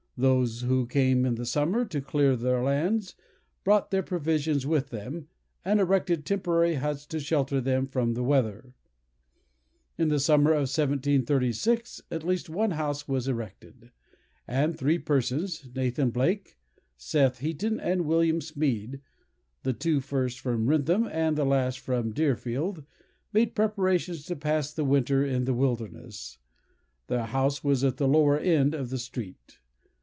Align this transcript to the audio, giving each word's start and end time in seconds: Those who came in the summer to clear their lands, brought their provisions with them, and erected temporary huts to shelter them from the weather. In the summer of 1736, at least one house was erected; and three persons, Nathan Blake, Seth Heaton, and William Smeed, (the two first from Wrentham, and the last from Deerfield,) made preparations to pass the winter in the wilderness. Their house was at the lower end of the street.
Those 0.17 0.61
who 0.61 0.85
came 0.85 1.25
in 1.25 1.33
the 1.33 1.47
summer 1.47 1.83
to 1.85 1.99
clear 1.99 2.35
their 2.35 2.61
lands, 2.61 3.15
brought 3.63 3.89
their 3.89 4.03
provisions 4.03 4.67
with 4.67 4.91
them, 4.91 5.27
and 5.65 5.79
erected 5.79 6.27
temporary 6.27 6.75
huts 6.75 7.07
to 7.07 7.19
shelter 7.19 7.59
them 7.59 7.87
from 7.87 8.13
the 8.13 8.21
weather. 8.21 8.75
In 9.97 10.09
the 10.09 10.19
summer 10.19 10.51
of 10.51 10.69
1736, 10.69 12.03
at 12.11 12.23
least 12.23 12.51
one 12.51 12.69
house 12.71 13.07
was 13.07 13.27
erected; 13.27 13.89
and 14.47 14.77
three 14.77 14.99
persons, 14.99 15.67
Nathan 15.73 16.11
Blake, 16.11 16.55
Seth 16.97 17.39
Heaton, 17.39 17.79
and 17.79 18.05
William 18.05 18.41
Smeed, 18.41 18.99
(the 19.63 19.73
two 19.73 20.01
first 20.01 20.39
from 20.39 20.67
Wrentham, 20.69 21.07
and 21.11 21.35
the 21.35 21.45
last 21.45 21.79
from 21.79 22.13
Deerfield,) 22.13 22.83
made 23.33 23.55
preparations 23.55 24.25
to 24.25 24.35
pass 24.35 24.71
the 24.71 24.85
winter 24.85 25.25
in 25.25 25.45
the 25.45 25.53
wilderness. 25.55 26.37
Their 27.07 27.25
house 27.25 27.63
was 27.63 27.83
at 27.83 27.97
the 27.97 28.07
lower 28.07 28.37
end 28.37 28.75
of 28.75 28.91
the 28.91 28.99
street. 28.99 29.57